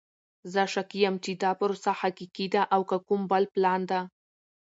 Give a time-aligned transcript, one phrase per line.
[0.53, 3.99] زه شکي یم چې دا پروسه حقیقی ده او که کوم بل پلان ده!